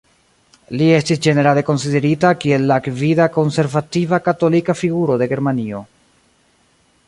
[0.79, 5.87] Li estis ĝenerale konsiderita kiel la gvida konservativa katolika figuro de Germanio.